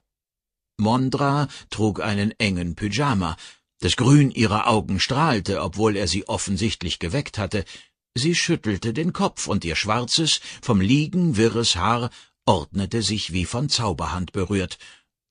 Mondra 0.78 1.48
trug 1.72 2.00
einen 2.00 2.32
engen 2.40 2.76
Pyjama. 2.76 3.38
Das 3.80 3.96
Grün 3.96 4.30
ihrer 4.30 4.68
Augen 4.68 5.00
strahlte, 5.00 5.64
obwohl 5.64 5.98
er 5.98 6.08
sie 6.08 6.28
offensichtlich 6.28 7.00
geweckt 7.00 7.40
hatte. 7.40 7.66
Sie 8.14 8.36
schüttelte 8.36 8.94
den 8.94 9.12
Kopf, 9.12 9.48
und 9.48 9.66
ihr 9.66 9.76
schwarzes, 9.76 10.40
vom 10.62 10.82
Liegen 10.82 11.36
wirres 11.36 11.76
Haar 11.78 12.12
ordnete 12.52 13.02
sich 13.02 13.32
wie 13.32 13.46
von 13.46 13.70
Zauberhand 13.70 14.34
berührt, 14.34 14.78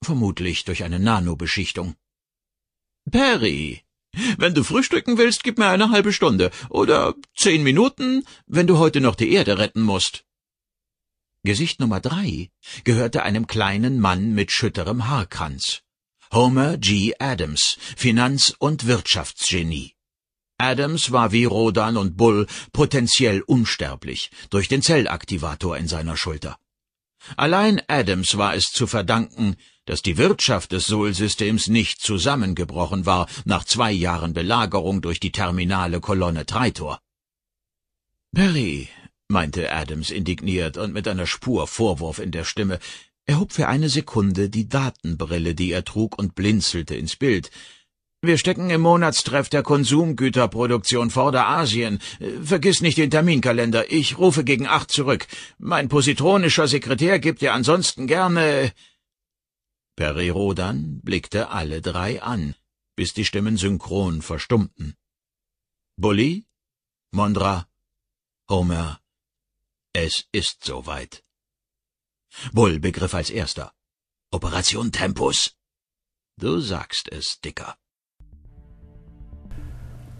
vermutlich 0.03 0.65
durch 0.65 0.83
eine 0.83 0.99
Nanobeschichtung. 0.99 1.95
Perry, 3.11 3.83
wenn 4.39 4.55
du 4.55 4.63
frühstücken 4.63 5.19
willst, 5.19 5.43
gib 5.43 5.59
mir 5.59 5.67
eine 5.67 5.91
halbe 5.91 6.13
Stunde 6.13 6.49
oder 6.69 7.13
zehn 7.35 7.61
Minuten, 7.61 8.25
wenn 8.47 8.65
du 8.65 8.79
heute 8.79 9.01
noch 9.01 9.13
die 9.13 9.31
Erde 9.31 9.59
retten 9.59 9.83
musst. 9.83 10.25
Gesicht 11.43 11.79
Nummer 11.79 11.99
drei 11.99 12.49
gehörte 12.85 13.21
einem 13.21 13.45
kleinen 13.45 13.99
Mann 13.99 14.33
mit 14.33 14.51
schütterem 14.51 15.07
Haarkranz. 15.07 15.83
Homer 16.33 16.77
G. 16.77 17.13
Adams, 17.19 17.77
Finanz- 17.95 18.55
und 18.57 18.87
Wirtschaftsgenie. 18.87 19.93
Adams 20.57 21.11
war 21.11 21.31
wie 21.31 21.45
Rodan 21.45 21.97
und 21.97 22.17
Bull 22.17 22.47
potenziell 22.71 23.41
unsterblich 23.41 24.31
durch 24.49 24.67
den 24.67 24.81
Zellaktivator 24.81 25.77
in 25.77 25.87
seiner 25.87 26.17
Schulter. 26.17 26.57
Allein 27.37 27.81
Adams 27.87 28.37
war 28.37 28.55
es 28.55 28.65
zu 28.71 28.87
verdanken, 28.87 29.55
dass 29.85 30.01
die 30.01 30.17
Wirtschaft 30.17 30.71
des 30.71 30.85
Sol-Systems 30.85 31.67
nicht 31.67 32.01
zusammengebrochen 32.01 33.05
war 33.05 33.27
nach 33.45 33.65
zwei 33.65 33.91
Jahren 33.91 34.33
Belagerung 34.33 35.01
durch 35.01 35.19
die 35.19 35.31
terminale 35.31 35.99
Kolonne 35.99 36.45
Treitor. 36.45 36.99
Perry, 38.33 38.89
meinte 39.27 39.71
Adams 39.71 40.09
indigniert 40.09 40.77
und 40.77 40.93
mit 40.93 41.07
einer 41.07 41.27
Spur 41.27 41.67
Vorwurf 41.67 42.19
in 42.19 42.31
der 42.31 42.43
Stimme, 42.45 42.79
er 43.25 43.39
hob 43.39 43.53
für 43.53 43.67
eine 43.67 43.89
Sekunde 43.89 44.49
die 44.49 44.67
Datenbrille, 44.67 45.55
die 45.55 45.71
er 45.71 45.85
trug, 45.85 46.17
und 46.17 46.35
blinzelte 46.35 46.95
ins 46.95 47.15
Bild. 47.15 47.51
Wir 48.23 48.37
stecken 48.37 48.69
im 48.69 48.81
Monatstreff 48.81 49.49
der 49.49 49.63
Konsumgüterproduktion 49.63 51.09
Vorderasien. 51.09 51.99
Vergiss 52.43 52.81
nicht 52.81 52.99
den 52.99 53.09
Terminkalender. 53.09 53.91
Ich 53.91 54.19
rufe 54.19 54.43
gegen 54.43 54.67
acht 54.67 54.91
zurück. 54.91 55.25
Mein 55.57 55.89
positronischer 55.89 56.67
Sekretär 56.67 57.17
gibt 57.17 57.41
dir 57.41 57.53
ansonsten 57.53 58.05
gerne. 58.05 58.73
Peri 59.95 60.29
Rodan 60.29 61.01
blickte 61.01 61.49
alle 61.49 61.81
drei 61.81 62.21
an, 62.21 62.53
bis 62.95 63.15
die 63.15 63.25
Stimmen 63.25 63.57
synchron 63.57 64.21
verstummten. 64.21 64.95
Bully? 65.97 66.45
Mondra? 67.09 67.67
Homer? 68.47 68.99
Es 69.93 70.25
ist 70.31 70.63
soweit. 70.63 71.23
Bull 72.53 72.79
begriff 72.79 73.15
als 73.15 73.31
erster. 73.31 73.73
Operation 74.29 74.91
Tempus. 74.91 75.55
Du 76.37 76.59
sagst 76.59 77.09
es, 77.11 77.39
Dicker. 77.43 77.80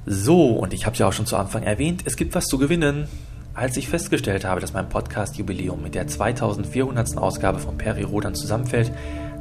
So, 0.06 0.48
und 0.54 0.74
ich 0.74 0.88
habe 0.88 0.96
ja 0.96 1.08
auch 1.08 1.14
schon 1.14 1.28
zu 1.28 1.38
Anfang 1.38 1.62
erwähnt, 1.62 2.02
es 2.06 2.16
gibt 2.16 2.34
was 2.34 2.46
zu 2.46 2.58
gewinnen. 2.58 3.08
Als 3.54 3.78
ich 3.78 3.88
festgestellt 3.88 4.46
habe, 4.46 4.60
dass 4.60 4.74
mein 4.74 4.90
Podcast-Jubiläum 4.90 5.84
mit 5.84 5.94
der 5.94 6.08
2400. 6.08 7.18
Ausgabe 7.18 7.60
von 7.60 7.78
Peri 7.78 8.02
Rodan 8.02 8.34
zusammenfällt, 8.34 8.92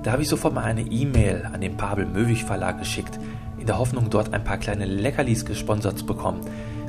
da 0.03 0.13
habe 0.13 0.21
ich 0.21 0.29
sofort 0.29 0.53
mal 0.53 0.65
eine 0.65 0.83
E-Mail 0.83 1.49
an 1.51 1.63
den 1.63 1.79
Pabel 1.79 2.05
Möwig 2.05 2.45
Verlag 2.45 2.79
geschickt, 2.79 3.19
in 3.59 3.67
der 3.67 3.79
Hoffnung, 3.79 4.11
dort 4.11 4.35
ein 4.35 4.45
paar 4.45 4.59
kleine 4.59 4.85
Leckerlis 4.85 5.47
gesponsert 5.47 5.99
zu 5.99 6.05
bekommen, 6.05 6.41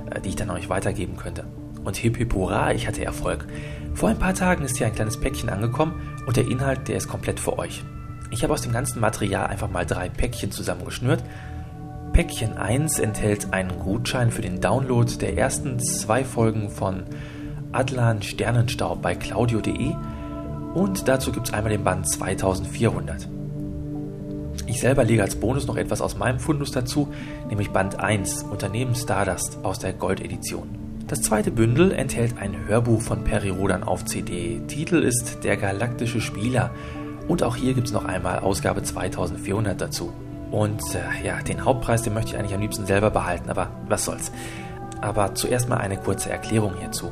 äh, 0.09 0.19
die 0.19 0.29
ich 0.29 0.35
dann 0.35 0.49
euch 0.49 0.67
weitergeben 0.67 1.15
könnte. 1.15 1.45
Und 1.85 1.95
hip 1.95 2.17
hip 2.17 2.33
hurra, 2.33 2.73
ich 2.73 2.87
hatte 2.87 3.05
Erfolg. 3.05 3.47
Vor 3.93 4.09
ein 4.09 4.19
paar 4.19 4.33
Tagen 4.33 4.65
ist 4.65 4.77
hier 4.77 4.87
ein 4.87 4.95
kleines 4.95 5.17
Päckchen 5.17 5.49
angekommen 5.49 5.93
und 6.25 6.35
der 6.35 6.47
Inhalt, 6.47 6.89
der 6.89 6.97
ist 6.97 7.07
komplett 7.07 7.39
für 7.39 7.57
euch. 7.57 7.83
Ich 8.31 8.43
habe 8.43 8.53
aus 8.53 8.61
dem 8.61 8.73
ganzen 8.73 8.99
Material 8.99 9.47
einfach 9.47 9.69
mal 9.69 9.85
drei 9.85 10.09
Päckchen 10.09 10.51
zusammengeschnürt 10.51 11.23
Päckchen 12.13 12.57
1 12.57 12.99
enthält 12.99 13.53
einen 13.53 13.79
Gutschein 13.79 14.31
für 14.31 14.41
den 14.41 14.59
Download 14.59 15.09
der 15.17 15.37
ersten 15.37 15.79
zwei 15.79 16.25
Folgen 16.25 16.69
von 16.69 17.03
Adlan 17.71 18.21
Sternenstaub 18.21 19.01
bei 19.01 19.15
claudio.de 19.15 19.95
und 20.73 21.07
dazu 21.07 21.31
gibt 21.31 21.47
es 21.47 21.53
einmal 21.53 21.71
den 21.71 21.85
Band 21.85 22.09
2400. 22.09 23.29
Ich 24.67 24.81
selber 24.81 25.05
lege 25.05 25.21
als 25.21 25.37
Bonus 25.37 25.67
noch 25.67 25.77
etwas 25.77 26.01
aus 26.01 26.17
meinem 26.17 26.39
Fundus 26.39 26.71
dazu, 26.71 27.13
nämlich 27.47 27.71
Band 27.71 28.01
1 28.01 28.43
Unternehmen 28.43 28.93
Stardust 28.93 29.59
aus 29.63 29.79
der 29.79 29.93
Goldedition. 29.93 30.67
Das 31.07 31.21
zweite 31.21 31.51
Bündel 31.51 31.93
enthält 31.93 32.37
ein 32.37 32.67
Hörbuch 32.67 33.01
von 33.01 33.23
Perry 33.23 33.49
Rodan 33.49 33.83
auf 33.83 34.03
CD. 34.03 34.61
Titel 34.67 35.01
ist 35.01 35.45
Der 35.45 35.55
galaktische 35.55 36.19
Spieler 36.19 36.71
und 37.29 37.41
auch 37.41 37.55
hier 37.55 37.73
gibt 37.73 37.87
es 37.87 37.93
noch 37.93 38.03
einmal 38.03 38.39
Ausgabe 38.39 38.83
2400 38.83 39.79
dazu. 39.79 40.11
Und 40.51 40.81
äh, 40.95 41.25
ja, 41.25 41.41
den 41.41 41.63
Hauptpreis, 41.63 42.01
den 42.03 42.13
möchte 42.13 42.31
ich 42.31 42.37
eigentlich 42.37 42.53
am 42.53 42.61
liebsten 42.61 42.85
selber 42.85 43.09
behalten, 43.09 43.49
aber 43.49 43.71
was 43.87 44.05
soll's. 44.05 44.31
Aber 44.99 45.33
zuerst 45.33 45.69
mal 45.69 45.77
eine 45.77 45.97
kurze 45.97 46.29
Erklärung 46.29 46.73
hierzu. 46.77 47.11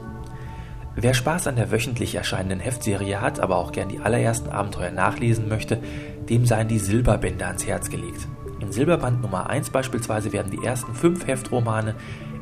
Wer 0.96 1.14
Spaß 1.14 1.48
an 1.48 1.56
der 1.56 1.72
wöchentlich 1.72 2.16
erscheinenden 2.16 2.60
Heftserie 2.60 3.22
hat, 3.22 3.40
aber 3.40 3.56
auch 3.56 3.72
gern 3.72 3.88
die 3.88 4.00
allerersten 4.00 4.50
Abenteuer 4.50 4.92
nachlesen 4.92 5.48
möchte, 5.48 5.80
dem 6.30 6.46
seien 6.46 6.68
die 6.68 6.80
Silberbände 6.80 7.46
ans 7.46 7.66
Herz 7.66 7.90
gelegt. 7.90 8.28
In 8.60 8.74
Silberband 8.74 9.22
Nummer 9.22 9.50
1 9.50 9.70
beispielsweise 9.70 10.34
werden 10.34 10.52
die 10.52 10.66
ersten 10.66 10.94
fünf 10.94 11.26
Heftromane 11.26 11.96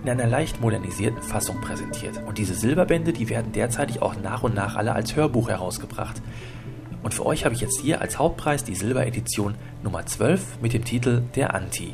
in 0.04 0.10
einer 0.10 0.28
leicht 0.28 0.60
modernisierten 0.60 1.22
Fassung 1.22 1.62
präsentiert. 1.62 2.22
Und 2.26 2.38
diese 2.40 2.56
Silberbände, 2.56 3.14
die 3.14 3.30
werden 3.30 3.52
derzeitig 3.52 4.02
auch 4.02 4.16
nach 4.22 4.42
und 4.44 4.56
nach 4.56 4.76
alle 4.76 4.94
als 4.94 5.16
Hörbuch 5.16 5.50
herausgebracht. 5.50 6.22
Und 7.04 7.14
für 7.14 7.26
euch 7.26 7.46
habe 7.46 7.56
ich 7.56 7.62
jetzt 7.62 7.80
hier 7.80 8.02
als 8.02 8.18
Hauptpreis 8.18 8.64
die 8.64 8.76
Silberedition 8.76 9.56
Nummer 9.84 10.06
12 10.06 10.62
mit 10.62 10.74
dem 10.74 10.84
Titel 10.84 11.24
Der 11.36 11.54
Anti. 11.54 11.94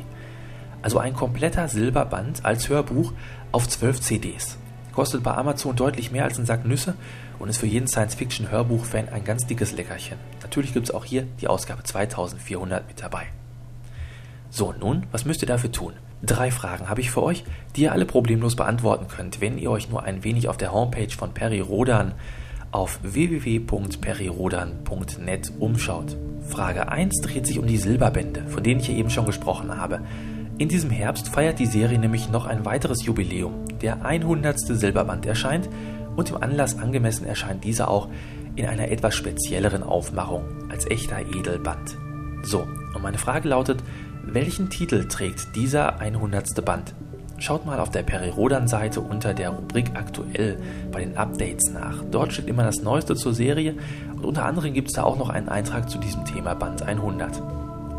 Also 0.82 0.98
ein 0.98 1.14
kompletter 1.14 1.68
Silberband 1.68 2.44
als 2.44 2.68
Hörbuch 2.68 3.12
auf 3.52 3.68
12 3.68 4.00
CDs. 4.00 4.58
Kostet 4.92 5.22
bei 5.22 5.34
Amazon 5.34 5.74
deutlich 5.74 6.12
mehr 6.12 6.24
als 6.24 6.38
ein 6.38 6.46
Sack 6.46 6.64
Nüsse 6.64 6.94
und 7.38 7.48
ist 7.48 7.58
für 7.58 7.66
jeden 7.66 7.88
Science-Fiction-Hörbuch-Fan 7.88 9.08
ein 9.08 9.24
ganz 9.24 9.46
dickes 9.46 9.72
Leckerchen. 9.72 10.18
Natürlich 10.42 10.72
gibt 10.72 10.88
es 10.88 10.94
auch 10.94 11.04
hier 11.04 11.26
die 11.40 11.48
Ausgabe 11.48 11.82
2400 11.82 12.86
mit 12.86 13.02
dabei. 13.02 13.26
So, 14.50 14.72
nun, 14.72 15.06
was 15.10 15.24
müsst 15.24 15.42
ihr 15.42 15.48
dafür 15.48 15.72
tun? 15.72 15.94
Drei 16.22 16.50
Fragen 16.50 16.88
habe 16.88 17.00
ich 17.00 17.10
für 17.10 17.22
euch, 17.22 17.44
die 17.74 17.82
ihr 17.82 17.92
alle 17.92 18.06
problemlos 18.06 18.54
beantworten 18.54 19.08
könnt, 19.08 19.40
wenn 19.40 19.58
ihr 19.58 19.70
euch 19.70 19.90
nur 19.90 20.04
ein 20.04 20.22
wenig 20.22 20.48
auf 20.48 20.56
der 20.56 20.72
Homepage 20.72 21.10
von 21.10 21.34
Perry 21.34 21.60
Rodan 21.60 22.14
auf 22.74 22.98
www.perirodan.net 23.02 25.52
umschaut. 25.60 26.16
Frage 26.48 26.88
1 26.88 27.20
dreht 27.22 27.46
sich 27.46 27.58
um 27.58 27.66
die 27.66 27.78
Silberbände, 27.78 28.44
von 28.48 28.62
denen 28.62 28.80
ich 28.80 28.88
ja 28.88 28.94
eben 28.94 29.10
schon 29.10 29.26
gesprochen 29.26 29.76
habe. 29.76 30.00
In 30.58 30.68
diesem 30.68 30.90
Herbst 30.90 31.28
feiert 31.28 31.58
die 31.58 31.66
Serie 31.66 31.98
nämlich 31.98 32.30
noch 32.30 32.46
ein 32.46 32.64
weiteres 32.64 33.04
Jubiläum. 33.04 33.64
Der 33.80 34.04
100. 34.04 34.58
Silberband 34.58 35.24
erscheint 35.24 35.68
und 36.16 36.30
im 36.30 36.42
Anlass 36.42 36.78
angemessen 36.78 37.26
erscheint 37.26 37.64
dieser 37.64 37.88
auch 37.88 38.08
in 38.56 38.66
einer 38.66 38.90
etwas 38.90 39.14
spezielleren 39.14 39.82
Aufmachung 39.82 40.44
als 40.68 40.90
echter 40.90 41.20
Edelband. 41.20 41.96
So, 42.42 42.66
und 42.94 43.02
meine 43.02 43.18
Frage 43.18 43.48
lautet, 43.48 43.82
welchen 44.24 44.70
Titel 44.70 45.08
trägt 45.08 45.56
dieser 45.56 46.00
100. 46.00 46.64
Band? 46.64 46.94
Schaut 47.44 47.66
mal 47.66 47.78
auf 47.78 47.90
der 47.90 48.02
Perirodan-Seite 48.02 49.02
unter 49.02 49.34
der 49.34 49.50
Rubrik 49.50 49.90
Aktuell 49.92 50.56
bei 50.90 51.00
den 51.04 51.18
Updates 51.18 51.70
nach. 51.74 52.02
Dort 52.10 52.32
steht 52.32 52.48
immer 52.48 52.62
das 52.62 52.80
Neueste 52.80 53.16
zur 53.16 53.34
Serie 53.34 53.74
und 54.16 54.24
unter 54.24 54.46
anderem 54.46 54.72
gibt 54.72 54.88
es 54.88 54.94
da 54.94 55.02
auch 55.02 55.18
noch 55.18 55.28
einen 55.28 55.50
Eintrag 55.50 55.90
zu 55.90 55.98
diesem 55.98 56.24
Thema 56.24 56.54
Band 56.54 56.80
100. 56.80 57.42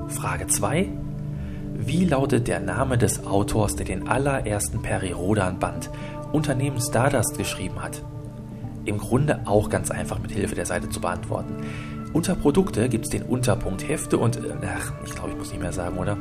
Frage 0.07 0.47
2. 0.47 0.89
Wie 1.75 2.05
lautet 2.05 2.47
der 2.47 2.59
Name 2.59 2.97
des 2.97 3.27
Autors, 3.27 3.75
der 3.75 3.85
den 3.85 4.07
allerersten 4.07 4.81
Perirodan-Band 4.81 5.91
Unternehmen 6.31 6.81
Stardust 6.81 7.37
geschrieben 7.37 7.83
hat? 7.83 8.01
Im 8.85 8.97
Grunde 8.97 9.41
auch 9.45 9.69
ganz 9.69 9.91
einfach 9.91 10.17
mit 10.17 10.31
Hilfe 10.31 10.55
der 10.55 10.65
Seite 10.65 10.89
zu 10.89 10.99
beantworten. 10.99 11.57
Unter 12.13 12.33
Produkte 12.33 12.89
gibt 12.89 13.05
es 13.05 13.11
den 13.11 13.21
Unterpunkt 13.21 13.87
Hefte 13.87 14.17
und, 14.17 14.37
äh, 14.37 14.55
ach, 14.75 14.91
ich 15.05 15.13
glaube, 15.13 15.33
ich 15.33 15.37
muss 15.37 15.51
nicht 15.51 15.61
mehr 15.61 15.71
sagen, 15.71 15.99
oder? 15.99 16.17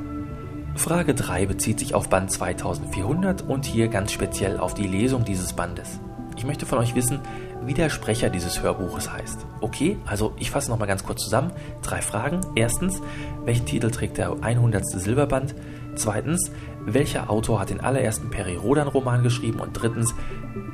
Frage 0.76 1.14
3 1.14 1.46
bezieht 1.46 1.78
sich 1.78 1.94
auf 1.94 2.08
Band 2.08 2.30
2400 2.30 3.42
und 3.42 3.64
hier 3.64 3.88
ganz 3.88 4.12
speziell 4.12 4.58
auf 4.58 4.74
die 4.74 4.86
Lesung 4.86 5.24
dieses 5.24 5.52
Bandes. 5.52 6.00
Ich 6.36 6.44
möchte 6.44 6.66
von 6.66 6.78
euch 6.78 6.94
wissen, 6.94 7.20
wie 7.64 7.74
der 7.74 7.88
Sprecher 7.88 8.28
dieses 8.28 8.62
Hörbuches 8.62 9.10
heißt. 9.10 9.46
Okay, 9.60 9.96
also 10.04 10.34
ich 10.38 10.50
fasse 10.50 10.70
nochmal 10.70 10.88
ganz 10.88 11.04
kurz 11.04 11.22
zusammen. 11.22 11.52
Drei 11.82 12.02
Fragen. 12.02 12.40
Erstens, 12.56 13.00
welchen 13.44 13.66
Titel 13.66 13.90
trägt 13.90 14.18
der 14.18 14.36
100. 14.42 14.84
Silberband? 14.86 15.54
Zweitens, 15.94 16.50
welcher 16.84 17.30
Autor 17.30 17.60
hat 17.60 17.70
den 17.70 17.80
allerersten 17.80 18.30
Peri 18.30 18.56
Rodan-Roman 18.56 19.22
geschrieben? 19.22 19.60
Und 19.60 19.72
drittens, 19.72 20.14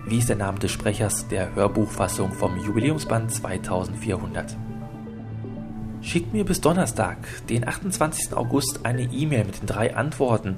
wie 0.07 0.19
ist 0.19 0.31
der 0.31 0.37
Name 0.37 0.59
des 0.59 0.73
Sprechers 0.73 1.29
der 1.29 1.55
Hörbuchfassung 1.55 2.33
vom 2.33 2.59
Jubiläumsband 2.59 3.33
2400? 3.33 4.57
Schickt 6.03 6.33
mir 6.33 6.47
bis 6.47 6.63
Donnerstag, 6.63 7.19
den 7.49 7.69
28. 7.69 8.35
August, 8.35 8.81
eine 8.85 9.03
E-Mail 9.03 9.45
mit 9.45 9.61
den 9.61 9.67
drei 9.67 9.95
Antworten 9.95 10.57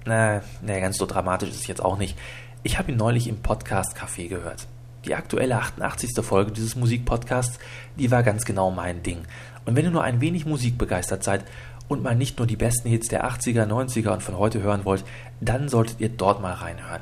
Na, 0.05 0.41
na, 0.63 0.79
ganz 0.79 0.97
so 0.97 1.05
dramatisch 1.05 1.49
ist 1.49 1.61
es 1.61 1.67
jetzt 1.67 1.85
auch 1.85 1.99
nicht. 1.99 2.17
Ich 2.63 2.79
habe 2.79 2.91
ihn 2.91 2.97
neulich 2.97 3.27
im 3.27 3.37
Podcast 3.37 3.95
Café 3.95 4.27
gehört. 4.27 4.67
Die 5.05 5.13
aktuelle 5.13 5.57
88. 5.57 6.09
Folge 6.25 6.51
dieses 6.51 6.75
Musikpodcasts, 6.75 7.59
die 7.95 8.09
war 8.09 8.23
ganz 8.23 8.45
genau 8.45 8.71
mein 8.71 9.03
Ding. 9.03 9.19
Und 9.65 9.75
wenn 9.75 9.85
ihr 9.85 9.91
nur 9.91 10.03
ein 10.03 10.19
wenig 10.19 10.47
musikbegeistert 10.47 11.23
seid 11.23 11.45
und 11.87 12.01
mal 12.01 12.15
nicht 12.15 12.39
nur 12.39 12.47
die 12.47 12.55
besten 12.55 12.89
Hits 12.89 13.07
der 13.07 13.23
80er, 13.23 13.67
90er 13.67 14.09
und 14.09 14.23
von 14.23 14.37
heute 14.37 14.61
hören 14.63 14.83
wollt, 14.83 15.05
dann 15.39 15.69
solltet 15.69 15.99
ihr 15.99 16.09
dort 16.09 16.41
mal 16.41 16.53
reinhören. 16.53 17.01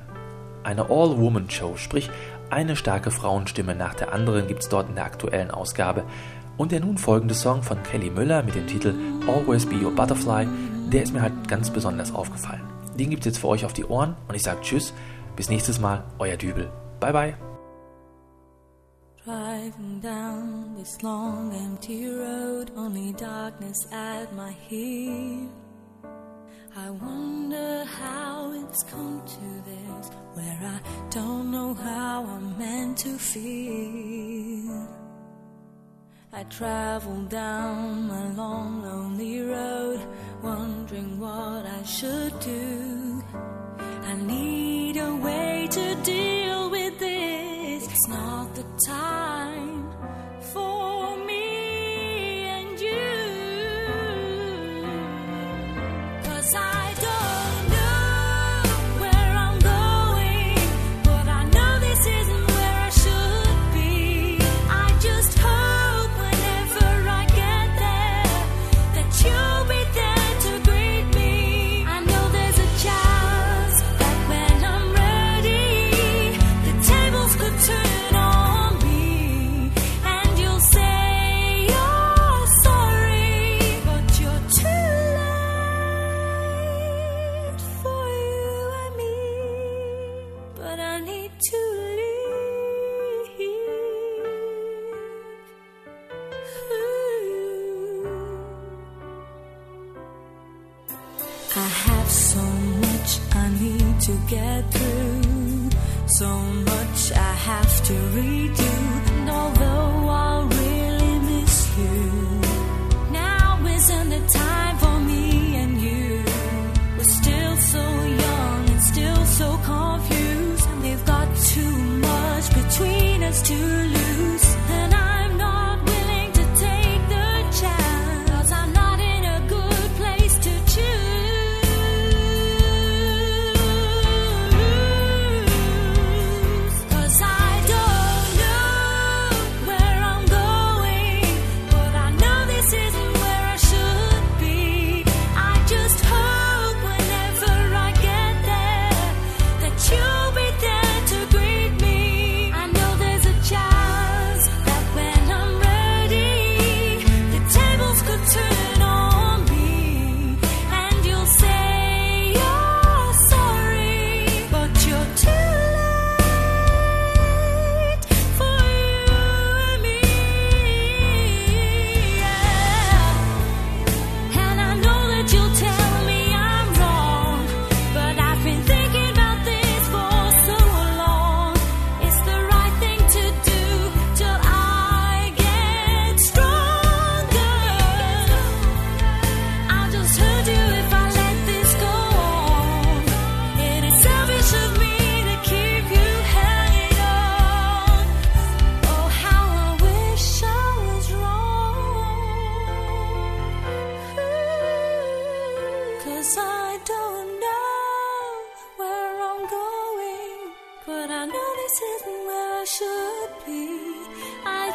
Eine 0.63 0.89
All-Woman-Show, 0.89 1.77
sprich 1.77 2.09
eine 2.51 2.75
starke 2.75 3.11
Frauenstimme 3.11 3.75
nach 3.75 3.95
der 3.95 4.11
anderen 4.11 4.47
gibt's 4.47 4.67
dort 4.67 4.89
in 4.89 4.95
der 4.95 5.05
aktuellen 5.05 5.51
Ausgabe. 5.51 6.03
Und 6.62 6.71
der 6.71 6.80
nun 6.80 7.00
folgende 7.00 7.34
Song 7.34 7.63
von 7.63 7.82
Kelly 7.82 8.12
Müller 8.12 8.43
mit 8.43 8.54
dem 8.54 8.67
Titel 8.67 8.93
Always 9.28 9.65
Be 9.65 9.84
Your 9.84 9.95
Butterfly, 9.95 10.47
der 10.93 11.02
ist 11.02 11.12
mir 11.12 11.24
halt 11.24 11.47
ganz 11.47 11.71
besonders 11.71 12.13
aufgefallen. 12.13 12.62
Den 13.00 13.10
gibt's 13.10 13.26
jetzt 13.26 13.39
für 13.39 13.47
euch 13.47 13.65
auf 13.65 13.74
die 13.74 13.84
Ohren 13.84 14.15
und 14.28 14.36
ich 14.36 14.43
sage 14.43 14.62
Tschüss, 14.62 14.93
bis 15.36 15.50
nächstes 15.50 15.80
Mal, 15.80 16.04
euer 16.19 16.38
Dübel. 16.38 16.69
Bye 17.00 17.13
bye. 17.13 17.34
Driving 19.26 20.02
down 20.04 20.76
this 20.78 21.02
long 21.02 21.52
empty 21.52 22.08
road, 22.08 22.71
only 22.78 23.12
darkness 23.13 23.88
at 23.91 24.32
my 24.36 24.54
heel. 24.69 25.50
I 26.78 26.91
wonder 26.91 27.86
how 27.86 28.54
it's 28.54 28.84
come 28.84 29.24
to 29.26 29.63
this, 29.65 30.12
where 30.36 30.60
I 30.62 30.80
don't 31.10 31.50
know 31.50 31.74
how 31.74 32.24
I'm 32.24 32.56
meant 32.60 33.00
to 33.00 33.17
feel. 33.17 35.00
I 36.41 36.43
travel 36.45 37.21
down 37.30 38.08
my 38.08 38.32
long, 38.32 38.82
lonely 38.82 39.43
road, 39.43 39.99
wondering 40.41 41.19
what 41.19 41.67
I 41.67 41.84
should 41.84 42.34
do. 42.39 43.23
I 44.10 44.15
need 44.15 44.97
a 44.97 45.15
way 45.17 45.67
to 45.69 45.95
deal 46.04 46.71
with 46.71 46.97
this. 46.97 47.86
It's 47.86 48.08
not 48.08 48.56
the 48.56 48.65
time 48.88 49.40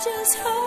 just 0.06 0.38
hope 0.38 0.65